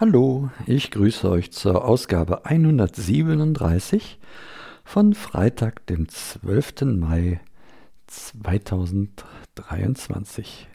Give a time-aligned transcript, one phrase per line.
[0.00, 4.18] Hallo, ich grüße euch zur Ausgabe 137
[4.82, 6.96] von Freitag, dem 12.
[6.96, 7.42] Mai
[8.06, 10.66] 2023.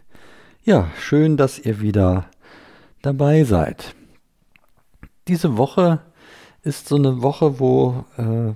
[0.64, 2.30] Ja, schön, dass ihr wieder
[3.02, 3.96] dabei seid.
[5.28, 6.02] Diese Woche
[6.62, 8.54] ist so eine Woche, wo äh,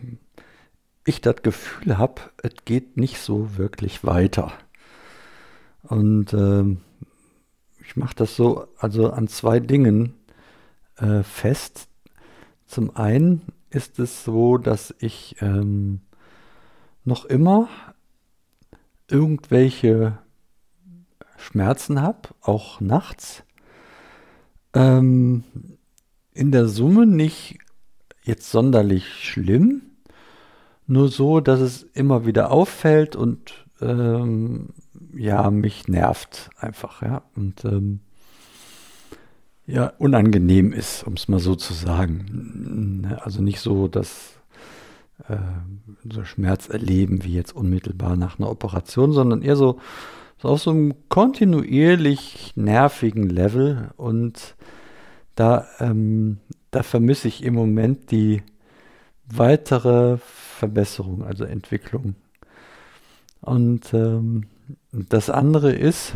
[1.04, 4.54] ich das Gefühl habe, es geht nicht so wirklich weiter.
[5.81, 6.77] Und äh,
[7.84, 10.13] ich mache das so, also an zwei Dingen
[10.99, 11.88] äh, fest.
[12.66, 16.02] Zum einen ist es so, dass ich ähm,
[17.03, 17.67] noch immer
[19.07, 20.17] irgendwelche
[21.38, 23.43] Schmerzen habe, auch nachts.
[24.73, 25.43] Ähm,
[26.34, 27.59] in der Summe nicht
[28.23, 29.81] jetzt sonderlich schlimm,
[30.85, 34.70] nur so, dass es immer wieder auffällt und ähm,
[35.15, 37.24] ja, mich nervt einfach, ja.
[37.35, 38.02] Und ähm,
[39.70, 43.01] ja, unangenehm ist, um es mal so zu sagen.
[43.01, 44.34] Ne, also nicht so, dass
[45.27, 45.37] äh,
[46.12, 49.79] so Schmerz erleben wie jetzt unmittelbar nach einer Operation, sondern eher so,
[50.41, 54.55] so auf so einem kontinuierlich nervigen Level und
[55.35, 56.40] da, ähm,
[56.71, 58.41] da vermisse ich im Moment die
[59.27, 62.15] weitere Verbesserung, also Entwicklung.
[63.41, 64.47] Und ähm,
[64.91, 66.16] das andere ist,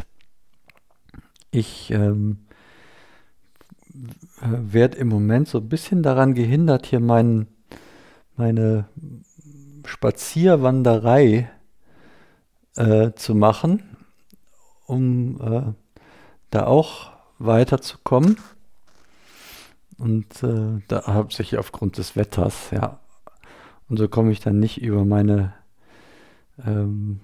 [1.51, 2.39] ich ähm,
[4.41, 7.47] werde im Moment so ein bisschen daran gehindert, hier mein,
[8.35, 8.85] meine
[9.85, 11.49] Spazierwanderei
[12.75, 13.83] äh, zu machen,
[14.85, 15.73] um äh,
[16.49, 18.37] da auch weiterzukommen.
[19.97, 22.99] Und äh, da habe ich aufgrund des Wetters, ja.
[23.89, 25.53] Und so komme ich dann nicht über meine,
[26.65, 27.19] ähm,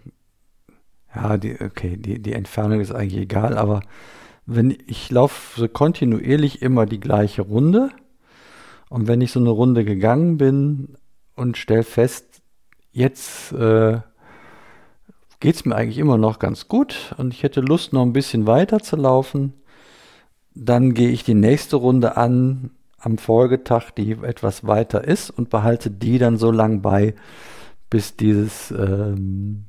[1.16, 3.81] ja, die, okay, die, die Entfernung ist eigentlich egal, aber
[4.52, 7.92] wenn ich laufe kontinuierlich immer die gleiche Runde.
[8.90, 10.98] Und wenn ich so eine Runde gegangen bin
[11.36, 12.42] und stelle fest,
[12.92, 14.00] jetzt äh,
[15.40, 18.48] geht es mir eigentlich immer noch ganz gut und ich hätte Lust noch ein bisschen
[18.48, 19.54] weiter zu laufen,
[20.56, 25.92] dann gehe ich die nächste Runde an am Folgetag, die etwas weiter ist und behalte
[25.92, 27.14] die dann so lang bei,
[27.92, 29.66] bis dieses ähm,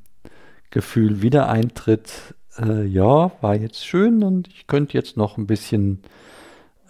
[0.71, 6.03] Gefühl wieder eintritt, äh, ja, war jetzt schön und ich könnte jetzt noch ein bisschen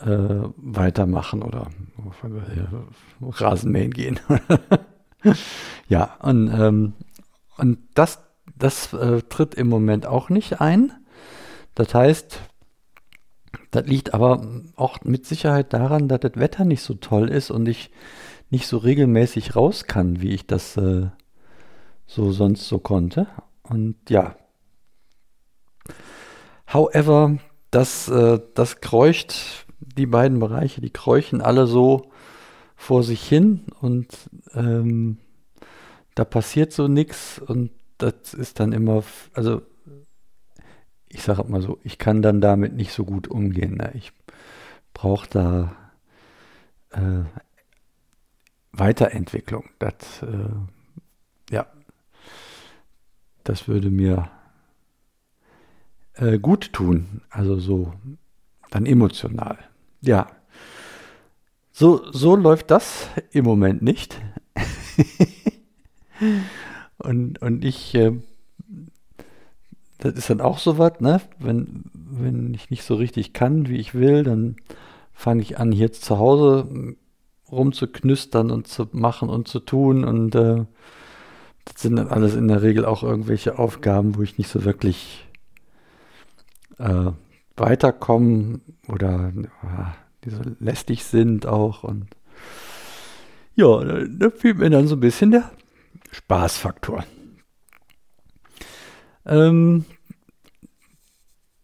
[0.00, 0.06] äh,
[0.56, 1.68] weitermachen oder
[2.22, 4.18] äh, Rasenmähen gehen.
[5.88, 6.92] ja, und, ähm,
[7.58, 8.20] und das,
[8.56, 10.92] das äh, tritt im Moment auch nicht ein.
[11.74, 12.40] Das heißt,
[13.70, 14.46] das liegt aber
[14.76, 17.90] auch mit Sicherheit daran, dass das Wetter nicht so toll ist und ich
[18.50, 21.08] nicht so regelmäßig raus kann, wie ich das äh,
[22.06, 23.28] so sonst so konnte.
[23.62, 24.34] Und ja,
[26.72, 27.38] However,
[27.70, 32.10] das, äh, das kreucht, die beiden Bereiche, die kreuchen alle so
[32.76, 34.08] vor sich hin und
[34.54, 35.18] ähm,
[36.14, 39.02] da passiert so nichts und das ist dann immer,
[39.34, 39.62] also
[41.08, 43.74] ich sage mal so, ich kann dann damit nicht so gut umgehen.
[43.74, 43.90] Ne?
[43.94, 44.12] Ich
[44.94, 45.76] brauche da
[46.90, 47.24] äh,
[48.72, 49.68] Weiterentwicklung.
[49.80, 51.66] Das, äh, ja,
[53.42, 54.30] das würde mir
[56.20, 57.22] äh, gut tun.
[57.30, 57.92] Also so
[58.70, 59.58] dann emotional.
[60.00, 60.28] Ja.
[61.72, 64.20] So, so läuft das im Moment nicht.
[66.98, 68.12] und, und ich, äh,
[69.98, 71.20] das ist dann auch so was, ne?
[71.38, 74.56] Wenn, wenn ich nicht so richtig kann, wie ich will, dann
[75.12, 76.96] fange ich an, hier zu Hause
[77.50, 80.04] rumzuknüstern und zu machen und zu tun.
[80.04, 80.64] Und äh,
[81.64, 85.29] das sind dann alles in der Regel auch irgendwelche Aufgaben, wo ich nicht so wirklich
[86.80, 87.12] äh,
[87.56, 91.84] weiterkommen oder äh, die so lästig sind auch.
[91.84, 92.06] Und
[93.54, 95.50] ja, da, da fehlt mir dann so ein bisschen der
[96.10, 97.04] Spaßfaktor.
[99.26, 99.84] Ähm,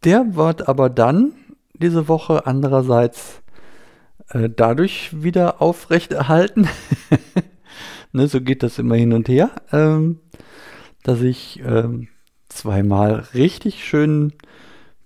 [0.05, 1.33] der wird aber dann
[1.75, 3.43] diese Woche andererseits
[4.29, 6.69] äh, dadurch wieder aufrechterhalten.
[8.13, 10.21] ne, so geht das immer hin und her, ähm,
[11.03, 12.09] dass ich ähm,
[12.49, 14.33] zweimal richtig schön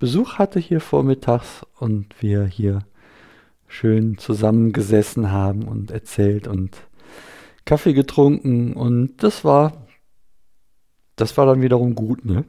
[0.01, 2.81] Besuch hatte hier vormittags und wir hier
[3.69, 6.75] schön zusammengesessen haben und erzählt und
[7.67, 9.87] Kaffee getrunken und das war
[11.17, 12.47] das war dann wiederum gut, ne?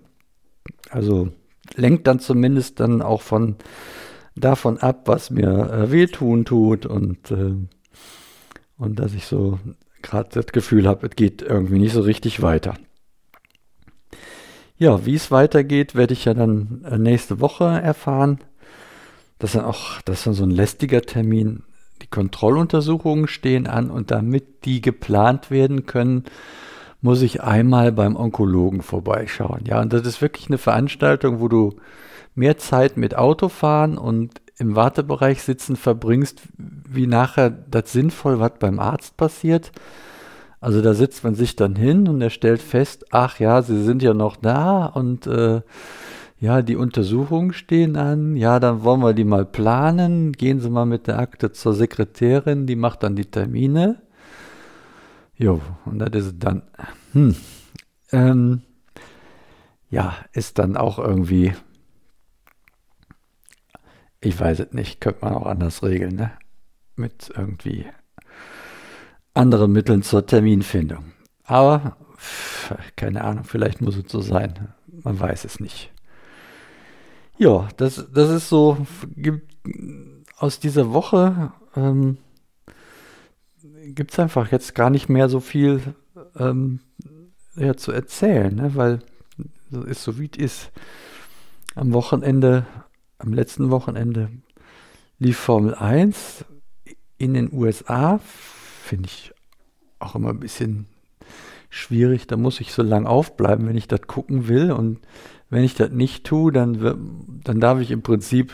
[0.89, 1.33] Also
[1.75, 3.57] lenkt dann zumindest dann auch von
[4.33, 7.53] davon ab, was mir äh, wehtun tut und äh,
[8.77, 9.59] und dass ich so
[10.01, 12.75] gerade das Gefühl habe, es geht irgendwie nicht so richtig weiter.
[14.81, 18.39] Ja, wie es weitergeht, werde ich ja dann äh, nächste Woche erfahren.
[19.37, 21.61] das ist dann auch, das ist dann so ein lästiger Termin.
[22.01, 26.23] Die Kontrolluntersuchungen stehen an und damit die geplant werden können,
[26.99, 29.65] muss ich einmal beim Onkologen vorbeischauen.
[29.65, 31.75] Ja, und das ist wirklich eine Veranstaltung, wo du
[32.33, 38.79] mehr Zeit mit Autofahren und im Wartebereich sitzen verbringst, wie nachher das sinnvoll, was beim
[38.79, 39.71] Arzt passiert.
[40.61, 44.03] Also da sitzt man sich dann hin und er stellt fest, ach ja, sie sind
[44.03, 45.61] ja noch da und äh,
[46.39, 48.35] ja, die Untersuchungen stehen an.
[48.35, 50.31] Ja, dann wollen wir die mal planen.
[50.31, 54.01] Gehen Sie mal mit der Akte zur Sekretärin, die macht dann die Termine.
[55.35, 56.63] Jo, und das ist dann,
[57.13, 57.35] hm,
[58.11, 58.61] ähm,
[59.89, 61.53] ja, ist dann auch irgendwie,
[64.19, 66.31] ich weiß es nicht, könnte man auch anders regeln, ne?
[66.95, 67.85] Mit irgendwie
[69.33, 71.11] anderen Mitteln zur Terminfindung.
[71.43, 71.97] Aber,
[72.95, 74.73] keine Ahnung, vielleicht muss es so sein.
[75.03, 75.91] Man weiß es nicht.
[77.37, 78.85] Ja, das, das ist so,
[80.37, 82.17] aus dieser Woche ähm,
[83.85, 85.81] gibt es einfach jetzt gar nicht mehr so viel
[86.37, 86.81] ähm,
[87.55, 88.75] ja, zu erzählen, ne?
[88.75, 88.99] weil
[89.69, 90.71] so ist so wie es ist.
[91.75, 92.65] Am Wochenende,
[93.17, 94.29] am letzten Wochenende
[95.19, 96.45] lief Formel 1
[97.17, 98.19] in den USA,
[98.91, 99.33] finde ich
[99.99, 100.85] auch immer ein bisschen
[101.69, 102.27] schwierig.
[102.27, 104.73] Da muss ich so lang aufbleiben, wenn ich das gucken will.
[104.73, 104.99] Und
[105.49, 108.51] wenn ich das nicht tue, dann, dann darf ich im Prinzip,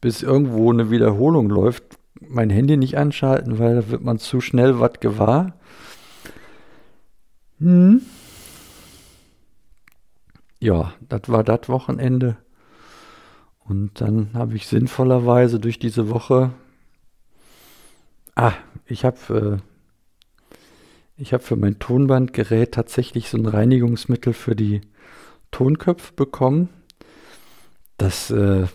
[0.00, 1.82] bis irgendwo eine Wiederholung läuft,
[2.20, 5.58] mein Handy nicht anschalten, weil da wird man zu schnell was gewahr.
[7.58, 8.02] Hm.
[10.60, 12.36] Ja, das war das Wochenende.
[13.64, 16.52] Und dann habe ich sinnvollerweise durch diese Woche.
[18.34, 18.54] Ah,
[18.86, 19.60] ich habe
[21.18, 24.80] äh, habe für mein Tonbandgerät tatsächlich so ein Reinigungsmittel für die
[25.52, 26.68] Tonköpfe bekommen.
[27.96, 28.66] Das äh,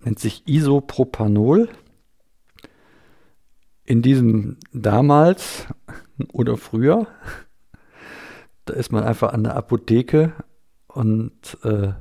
[0.00, 1.68] nennt sich Isopropanol.
[3.84, 5.66] In diesem damals
[6.32, 7.06] oder früher,
[8.64, 10.32] da ist man einfach an der Apotheke
[10.86, 11.92] und äh,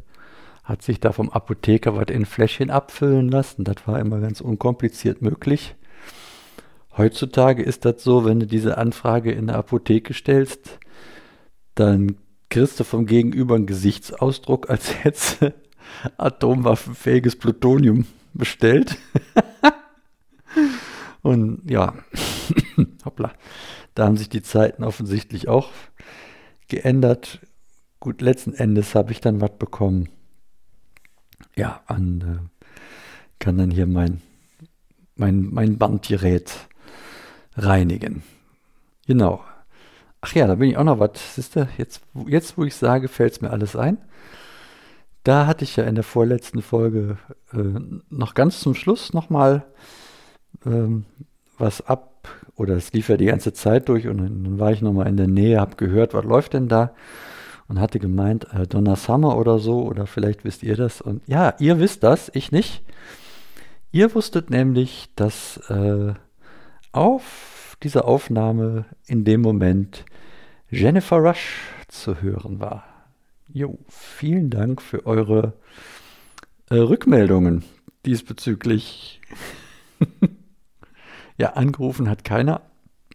[0.63, 3.65] hat sich da vom Apotheker was in Fläschchen abfüllen lassen.
[3.65, 5.75] Das war immer ganz unkompliziert möglich.
[6.95, 10.79] Heutzutage ist das so, wenn du diese Anfrage in der Apotheke stellst,
[11.75, 12.17] dann
[12.49, 15.55] kriegst du vom Gegenüber einen Gesichtsausdruck, als hätte
[16.17, 18.97] atomwaffenfähiges Plutonium bestellt.
[21.21, 21.95] Und ja,
[23.05, 23.31] hoppla,
[23.95, 25.69] da haben sich die Zeiten offensichtlich auch
[26.67, 27.39] geändert.
[27.99, 30.09] Gut, letzten Endes habe ich dann was bekommen.
[31.55, 32.39] Ja, und äh,
[33.39, 34.21] kann dann hier mein,
[35.15, 36.67] mein, mein Bandgerät
[37.55, 38.23] reinigen.
[39.07, 39.43] Genau.
[40.21, 41.35] Ach ja, da bin ich auch noch was.
[41.35, 43.97] Siehst du, jetzt, jetzt wo ich sage, fällt es mir alles ein.
[45.23, 47.17] Da hatte ich ja in der vorletzten Folge
[47.53, 47.79] äh,
[48.09, 49.63] noch ganz zum Schluss nochmal
[50.65, 51.05] ähm,
[51.57, 55.07] was ab, oder es lief ja die ganze Zeit durch und dann war ich nochmal
[55.07, 56.93] in der Nähe, habe gehört, was läuft denn da?
[57.67, 61.01] Und hatte gemeint, äh, Donna Summer oder so, oder vielleicht wisst ihr das.
[61.01, 62.83] Und ja, ihr wisst das, ich nicht.
[63.91, 66.13] Ihr wusstet nämlich, dass äh,
[66.93, 70.05] auf dieser Aufnahme in dem Moment
[70.69, 71.59] Jennifer Rush
[71.89, 72.85] zu hören war.
[73.51, 75.53] Jo, vielen Dank für eure
[76.69, 77.63] äh, Rückmeldungen
[78.05, 79.21] diesbezüglich.
[81.37, 82.61] ja, angerufen hat keiner,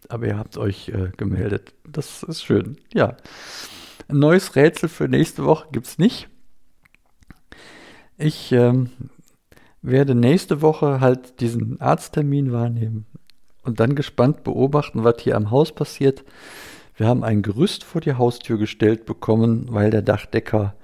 [0.07, 1.73] aber ihr habt euch äh, gemeldet.
[1.87, 2.77] Das ist schön.
[2.93, 3.17] Ja,
[4.07, 6.29] ein neues Rätsel für nächste Woche gibt es nicht.
[8.17, 8.91] Ich ähm,
[9.81, 13.05] werde nächste Woche halt diesen Arzttermin wahrnehmen
[13.69, 16.23] und dann gespannt beobachten, was hier am Haus passiert.
[16.95, 20.75] Wir haben ein Gerüst vor die Haustür gestellt bekommen, weil der Dachdecker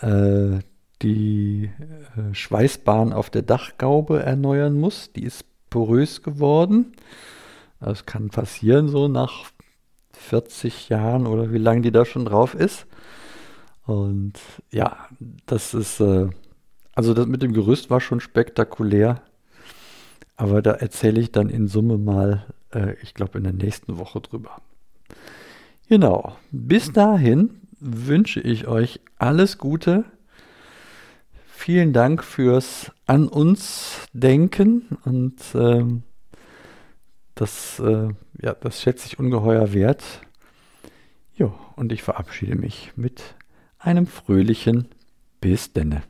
[0.00, 0.60] äh,
[1.02, 1.70] die
[2.16, 5.10] äh, Schweißbahn auf der Dachgaube erneuern muss.
[5.12, 6.92] Die ist porös geworden.
[7.80, 9.46] Das kann passieren so nach
[10.12, 12.86] 40 Jahren oder wie lange die da schon drauf ist.
[13.86, 14.34] Und
[14.70, 15.08] ja,
[15.46, 16.28] das ist, äh,
[16.94, 19.22] also das mit dem Gerüst war schon spektakulär.
[20.36, 24.20] Aber da erzähle ich dann in Summe mal, äh, ich glaube, in der nächsten Woche
[24.20, 24.60] drüber.
[25.88, 26.36] Genau.
[26.50, 30.04] Bis dahin wünsche ich euch alles Gute.
[31.46, 36.02] Vielen Dank fürs an uns denken und ähm,
[37.34, 38.08] das, äh,
[38.40, 40.04] ja, das schätze ich ungeheuer wert.
[41.34, 43.34] Jo, und ich verabschiede mich mit
[43.78, 44.88] einem fröhlichen
[45.40, 46.02] Bis denne.